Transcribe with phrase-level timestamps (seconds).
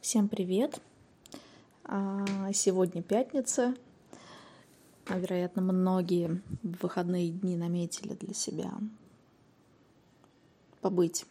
[0.00, 0.80] Всем привет!
[1.84, 3.74] А, сегодня пятница.
[5.08, 8.72] А, вероятно, многие в выходные дни наметили для себя
[10.80, 11.26] побыть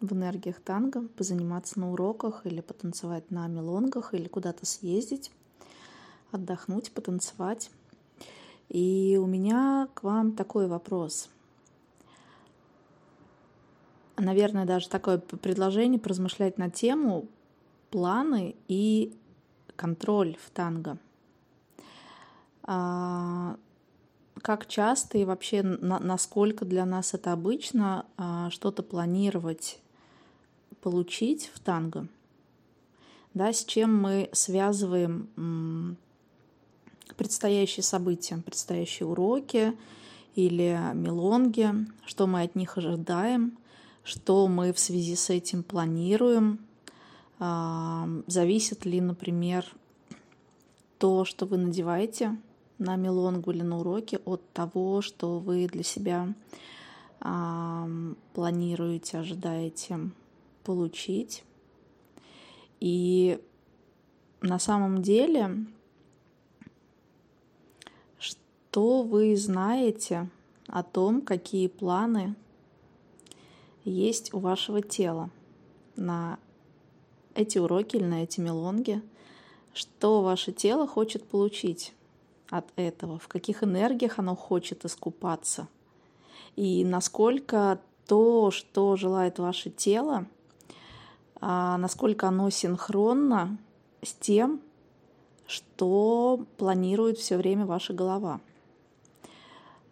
[0.00, 5.32] в энергиях танго, позаниматься на уроках или потанцевать на мелонгах или куда-то съездить,
[6.30, 7.68] отдохнуть, потанцевать.
[8.68, 11.28] И у меня к вам такой вопрос.
[14.16, 17.26] Наверное, даже такое предложение поразмышлять на тему,
[17.94, 19.16] планы и
[19.76, 20.98] контроль в танго.
[22.64, 23.56] А,
[24.42, 29.78] как часто и вообще на, насколько для нас это обычно а, что-то планировать,
[30.80, 32.08] получить в танго?
[33.32, 35.96] Да, с чем мы связываем
[37.16, 39.78] предстоящие события, предстоящие уроки
[40.34, 41.70] или мелонги,
[42.06, 43.56] что мы от них ожидаем,
[44.02, 46.58] что мы в связи с этим планируем,
[47.38, 49.66] Зависит ли, например,
[50.98, 52.36] то, что вы надеваете
[52.78, 56.32] на мелонгу или на уроке от того, что вы для себя
[57.18, 59.98] планируете, ожидаете
[60.62, 61.44] получить.
[62.80, 63.40] И
[64.40, 65.66] на самом деле,
[68.18, 70.28] что вы знаете
[70.66, 72.34] о том, какие планы
[73.84, 75.30] есть у вашего тела
[75.96, 76.38] на
[77.34, 79.02] эти уроки или на эти мелонги,
[79.72, 81.92] что ваше тело хочет получить
[82.50, 85.68] от этого, в каких энергиях оно хочет искупаться,
[86.56, 90.26] и насколько то, что желает ваше тело,
[91.40, 93.58] а, насколько оно синхронно
[94.02, 94.60] с тем,
[95.46, 98.40] что планирует все время ваша голова.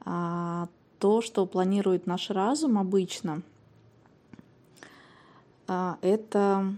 [0.04, 3.42] А, то, что планирует наш разум обычно,
[5.66, 6.74] а, это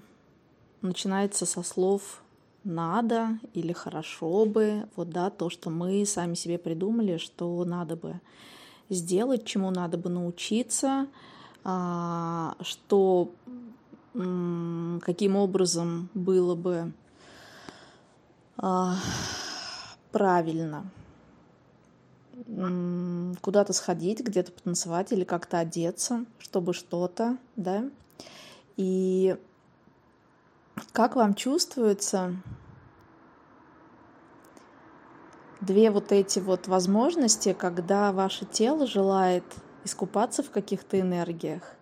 [0.84, 2.22] начинается со слов
[2.62, 8.20] надо или хорошо бы, вот да, то, что мы сами себе придумали, что надо бы
[8.88, 11.06] сделать, чему надо бы научиться,
[11.62, 13.32] а, что
[14.12, 16.92] каким образом было бы
[18.56, 18.96] а,
[20.12, 20.84] правильно
[23.40, 27.84] куда-то сходить, где-то потанцевать или как-то одеться, чтобы что-то, да.
[28.76, 29.36] И
[30.94, 32.36] как вам чувствуется
[35.60, 39.42] две вот эти вот возможности, когда ваше тело желает
[39.82, 41.74] искупаться в каких-то энергиях,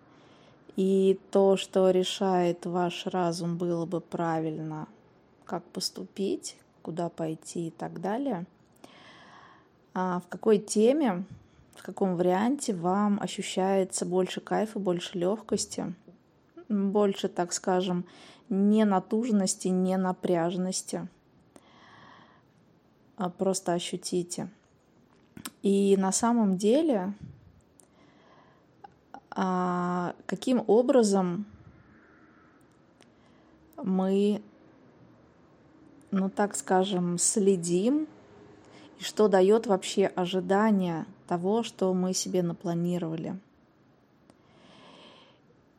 [0.75, 4.87] и то, что решает ваш разум, было бы правильно,
[5.45, 8.47] как поступить, куда пойти и так далее,
[9.93, 11.23] а в какой теме,
[11.75, 15.93] в каком варианте вам ощущается больше кайфа, больше легкости,
[16.67, 18.05] больше, так скажем,
[18.49, 21.07] не натужности, не напряжности.
[23.15, 24.49] А просто ощутите.
[25.61, 27.13] И на самом деле,
[29.31, 31.45] а, каким образом
[33.77, 34.41] мы,
[36.11, 38.07] ну так скажем, следим,
[38.99, 43.39] и что дает вообще ожидание того, что мы себе напланировали.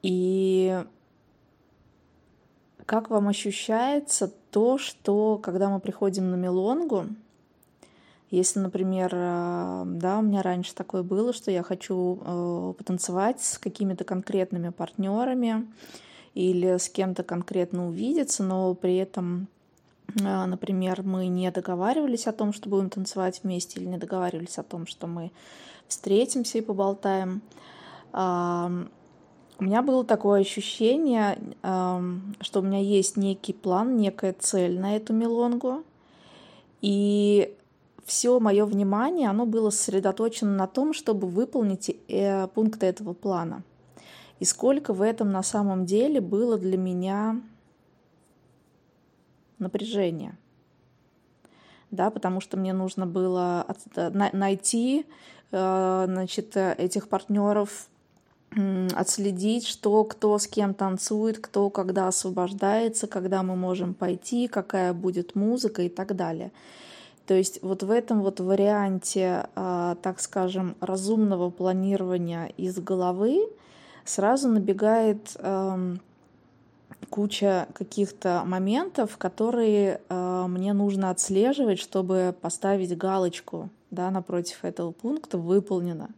[0.03, 0.85] И
[2.87, 7.07] как вам ощущается то, что когда мы приходим на мелонгу,
[8.31, 13.59] если, например, э, да, у меня раньше такое было, что я хочу э, потанцевать с
[13.59, 15.69] какими-то конкретными партнерами
[16.35, 19.47] или с кем-то конкретно увидеться, но при этом,
[20.21, 24.65] э, например, мы не договаривались о том, что будем танцевать вместе, или не договаривались о
[24.65, 25.31] том, что мы
[25.87, 27.41] встретимся и поболтаем
[29.59, 35.13] у меня было такое ощущение, что у меня есть некий план, некая цель на эту
[35.13, 35.85] мелонгу.
[36.81, 37.57] И
[38.05, 43.63] все мое внимание, оно было сосредоточено на том, чтобы выполнить э, пункты этого плана.
[44.41, 47.41] И сколько в этом на самом деле было для меня
[49.59, 50.37] напряжения.
[51.91, 53.67] Да, потому что мне нужно было
[54.33, 55.07] найти
[55.53, 57.89] э, значит, этих партнеров
[58.95, 65.35] отследить, что кто с кем танцует, кто когда освобождается, когда мы можем пойти, какая будет
[65.35, 66.53] музыка и так далее.
[67.27, 73.49] То есть вот в этом вот варианте, а, так скажем, разумного планирования из головы
[74.05, 75.35] сразу набегает
[77.11, 85.39] куча каких-то моментов, которые а, мне нужно отслеживать, чтобы поставить галочку да, напротив этого пункта
[85.39, 86.11] «выполнено».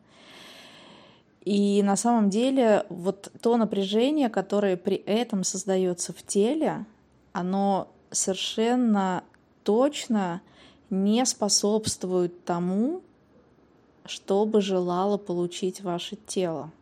[1.47, 6.85] И на самом деле вот то напряжение, которое при этом создается в теле,
[7.33, 9.23] оно совершенно
[9.63, 10.43] точно
[10.91, 13.01] не способствует тому,
[14.07, 16.73] что бы желало получить ваше тело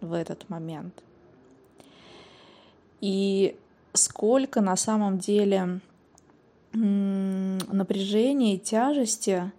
[0.00, 1.04] в этот момент.
[3.00, 3.56] И
[3.92, 5.80] сколько на самом деле
[6.72, 9.52] напряжения и тяжести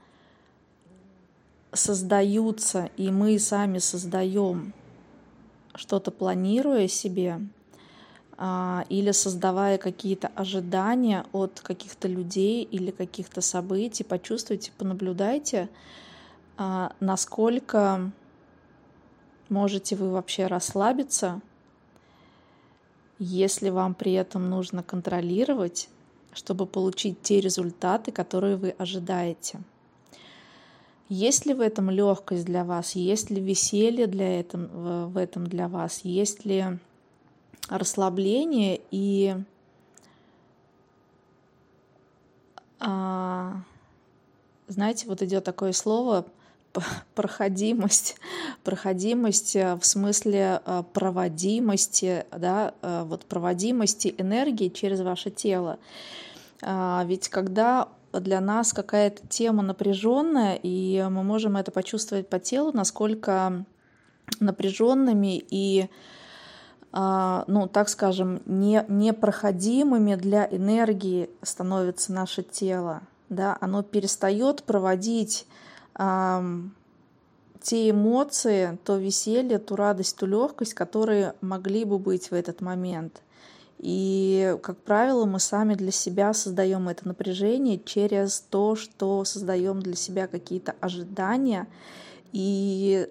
[1.73, 4.73] создаются, и мы сами создаем
[5.75, 7.39] что-то планируя себе
[8.37, 15.69] а, или создавая какие-то ожидания от каких-то людей или каких-то событий, почувствуйте, понаблюдайте,
[16.57, 18.11] а, насколько
[19.49, 21.41] можете вы вообще расслабиться,
[23.19, 25.89] если вам при этом нужно контролировать,
[26.33, 29.59] чтобы получить те результаты, которые вы ожидаете.
[31.13, 32.95] Есть ли в этом легкость для вас?
[32.95, 36.05] Есть ли веселье для этом, в этом для вас?
[36.05, 36.63] Есть ли
[37.67, 39.35] расслабление и
[42.79, 43.61] а,
[44.69, 46.25] знаете, вот идет такое слово
[47.13, 48.15] проходимость,
[48.63, 55.77] проходимость э, в смысле э, проводимости, да, э, вот проводимости энергии через ваше тело.
[56.61, 62.71] А, ведь когда для нас какая-то тема напряженная, и мы можем это почувствовать по телу,
[62.73, 63.65] насколько
[64.39, 65.89] напряженными и,
[66.91, 73.01] а, ну, так скажем, не, непроходимыми для энергии становится наше тело.
[73.29, 73.57] Да?
[73.61, 75.45] Оно перестает проводить
[75.95, 76.43] а,
[77.61, 83.21] те эмоции, то веселье, ту радость, ту легкость, которые могли бы быть в этот момент.
[83.81, 89.95] И, как правило, мы сами для себя создаем это напряжение через то, что создаем для
[89.95, 91.67] себя какие-то ожидания
[92.31, 93.09] и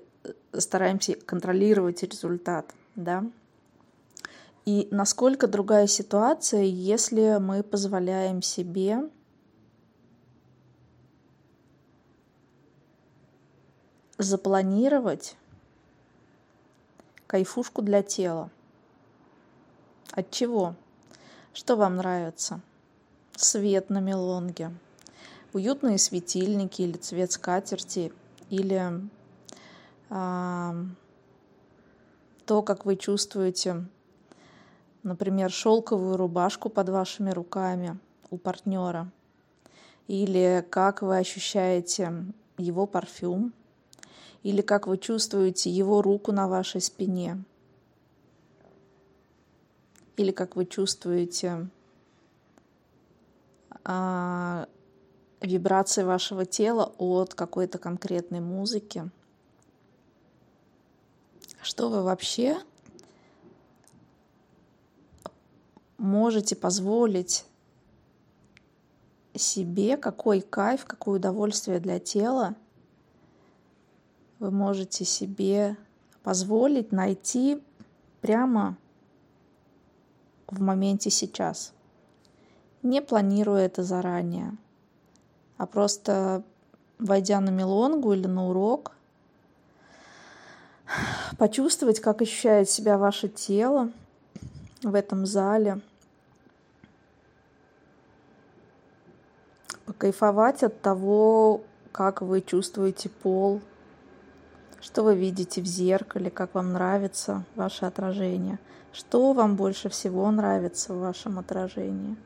[0.52, 2.72] стараемся контролировать результат.
[2.94, 3.24] Да?
[4.64, 9.10] И насколько другая ситуация, если мы позволяем себе
[14.18, 15.34] запланировать
[17.26, 18.50] кайфушку для тела–
[20.12, 20.74] от чего?
[21.52, 22.60] Что вам нравится?
[23.36, 24.72] Свет на мелонге,
[25.52, 28.12] уютные светильники или цвет скатерти,
[28.50, 29.08] или
[30.10, 30.74] а,
[32.44, 33.86] то, как вы чувствуете,
[35.02, 37.98] например, шелковую рубашку под вашими руками
[38.30, 39.10] у партнера,
[40.06, 42.12] или как вы ощущаете
[42.58, 43.52] его парфюм,
[44.42, 47.42] или как вы чувствуете его руку на вашей спине–
[50.20, 51.66] или как вы чувствуете
[53.84, 54.68] а,
[55.40, 59.10] вибрации вашего тела от какой-то конкретной музыки.
[61.62, 62.58] Что вы вообще
[65.96, 67.46] можете позволить
[69.34, 72.56] себе, какой кайф, какое удовольствие для тела
[74.38, 75.78] вы можете себе
[76.22, 77.62] позволить найти
[78.20, 78.76] прямо
[80.50, 81.72] в моменте сейчас,
[82.82, 84.56] не планируя это заранее,
[85.56, 86.42] а просто
[86.98, 88.92] войдя на мелонгу или на урок,
[91.38, 93.90] почувствовать, как ощущает себя ваше тело
[94.82, 95.80] в этом зале,
[99.86, 103.60] покайфовать от того, как вы чувствуете пол,
[104.80, 108.58] что вы видите в зеркале, как вам нравится ваше отражение–
[108.92, 112.16] что вам больше всего нравится в вашем отражении?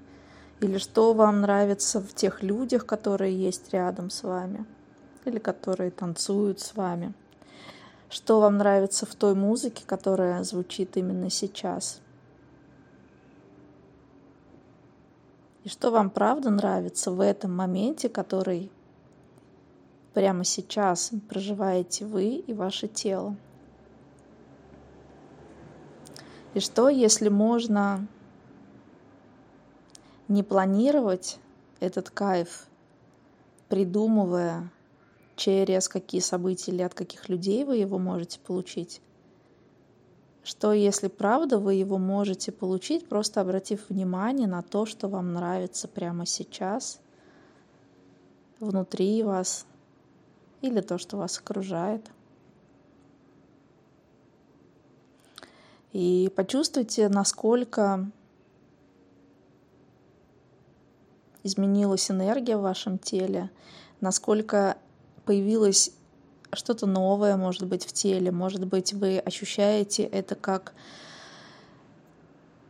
[0.61, 4.65] Или что вам нравится в тех людях, которые есть рядом с вами?
[5.27, 7.13] Или которые танцуют с вами?
[8.09, 12.01] Что вам нравится в той музыке, которая звучит именно сейчас?
[15.65, 18.71] И что вам правда нравится в этом моменте, который
[20.15, 23.37] прямо сейчас проживаете вы и ваше тело?
[26.55, 28.07] И что, если можно
[30.29, 31.39] не планировать
[31.81, 32.69] этот кайф,
[33.69, 34.71] придумывая,
[35.37, 39.01] через какие события или от каких людей вы его можете получить?
[40.45, 45.89] Что, если правда вы его можете получить, просто обратив внимание на то, что вам нравится
[45.89, 47.01] прямо сейчас,
[48.61, 49.67] внутри вас,
[50.65, 52.11] или то, что вас окружает?
[55.93, 58.11] И почувствуйте, насколько
[61.43, 63.51] изменилась энергия в вашем теле,
[64.01, 64.79] насколько
[65.27, 65.93] появилось
[66.55, 70.73] что-то новое, может быть, в теле, может быть, вы ощущаете это как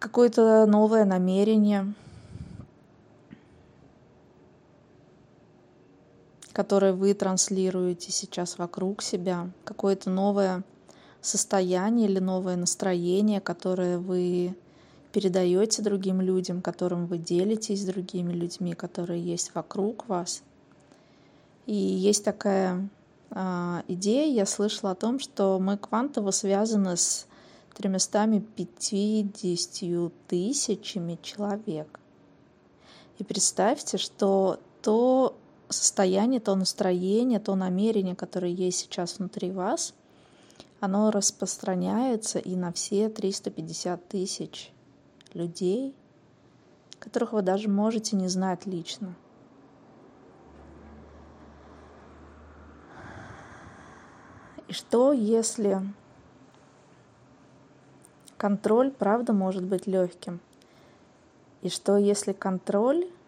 [0.00, 1.94] какое-то новое намерение,
[6.54, 10.62] которые вы транслируете сейчас вокруг себя, какое-то новое
[11.20, 14.54] состояние или новое настроение, которое вы
[15.12, 20.42] передаете другим людям, которым вы делитесь с другими людьми, которые есть вокруг вас.
[21.66, 22.88] И есть такая
[23.30, 27.26] э, идея, я слышала о том, что мы квантово связаны с
[27.74, 31.98] 350 тысячами человек.
[33.18, 35.36] И представьте, что то
[35.74, 39.94] состояние, то настроение, то намерение, которое есть сейчас внутри вас,
[40.80, 44.72] оно распространяется и на все 350 тысяч
[45.32, 45.94] людей,
[46.98, 49.14] которых вы даже можете не знать лично.
[54.68, 55.80] И что, если
[58.36, 60.40] контроль, правда, может быть легким?
[61.62, 63.06] И что, если контроль—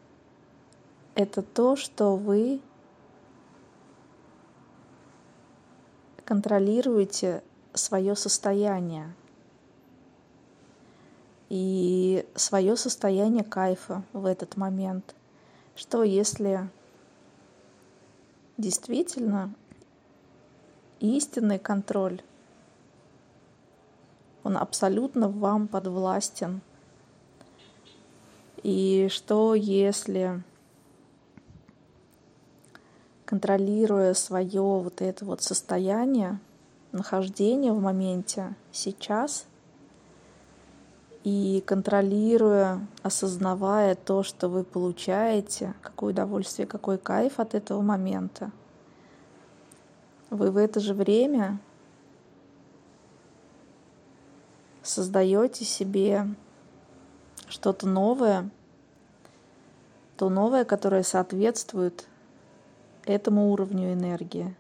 [1.17, 2.61] это то, что вы
[6.25, 7.43] контролируете
[7.73, 9.15] свое состояние
[11.49, 15.15] и свое состояние кайфа в этот момент.
[15.75, 16.69] Что если
[18.59, 19.55] действительно
[21.01, 22.21] истинный контроль,
[24.43, 26.61] он абсолютно вам подвластен.
[28.63, 30.43] И что если,
[33.27, 36.41] контролируя свое вот это вот состояние,
[36.93, 39.45] нахождение в моменте сейчас
[41.25, 48.51] и контролируя, осознавая то, что вы получаете, какое удовольствие, какой кайф от этого момента–
[50.31, 51.61] вы в это же время
[54.83, 56.27] создаете себе
[57.49, 58.51] что-то новое,
[60.17, 62.07] то новое, которое соответствует
[63.07, 64.55] этому уровню энергии.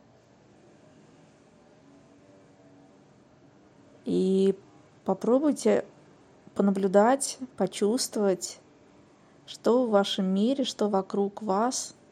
[4.04, 4.56] И
[5.04, 5.84] попробуйте
[6.54, 8.60] понаблюдать, почувствовать,
[9.44, 11.94] что в вашем мире, что вокруг вас–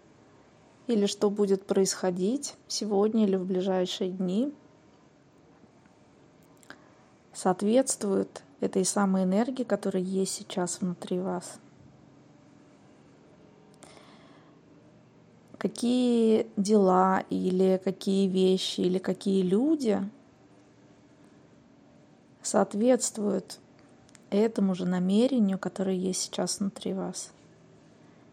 [0.86, 4.52] или что будет происходить сегодня или в ближайшие дни,
[7.32, 11.58] соответствует этой самой энергии, которая есть сейчас внутри вас.
[15.64, 19.98] Какие дела или какие вещи или какие люди
[22.42, 23.60] соответствуют
[24.28, 27.32] этому же намерению, которое есть сейчас внутри вас.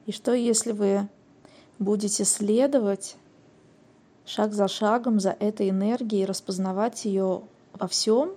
[0.08, 1.08] И что, если вы
[1.80, 3.16] будете следовать
[4.26, 8.36] шаг за шагом за этой энергией, распознавать ее во всем,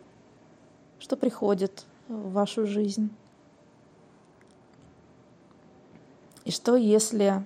[1.01, 3.11] что приходит в вашу жизнь.
[6.45, 7.45] И что если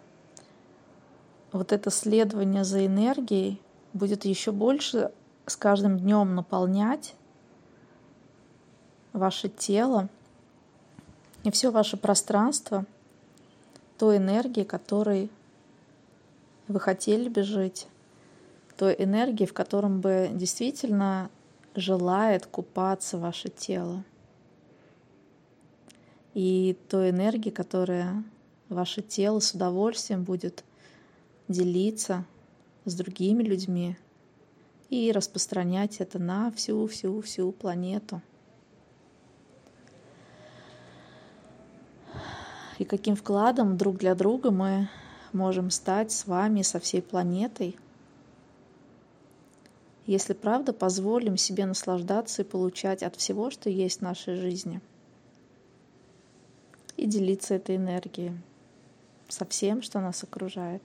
[1.52, 3.61] вот это следование за энергией
[3.93, 5.12] будет еще больше
[5.47, 7.14] с каждым днем наполнять
[9.12, 10.09] ваше тело
[11.45, 12.85] и все ваше пространство
[13.97, 15.31] той энергией, которой
[16.69, 17.88] вы хотели бы жить,
[18.76, 21.31] той энергии, в котором бы действительно
[21.75, 24.05] желает купаться ваше тело.
[26.35, 28.23] И той энергии, которая
[28.69, 30.62] ваше тело с удовольствием будет
[31.49, 32.25] делиться
[32.85, 33.97] с другими людьми
[34.90, 38.23] и распространять это на всю-всю-всю планету.
[42.78, 44.88] И каким вкладом друг для друга мы
[45.33, 47.76] можем стать с вами, со всей планетой,
[50.07, 54.81] если правда позволим себе наслаждаться и получать от всего, что есть в нашей жизни,
[56.97, 58.33] и делиться этой энергией
[59.28, 60.83] со всем, что нас окружает.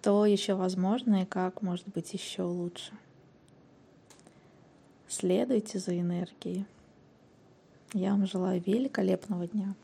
[0.00, 2.92] Что еще возможно и как может быть еще лучше?
[5.08, 6.66] Следуйте за энергией.
[7.92, 9.74] Я вам желаю великолепного дня.